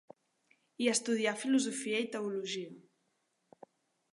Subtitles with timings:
[0.83, 2.75] Hi estudià filosofia i teologia.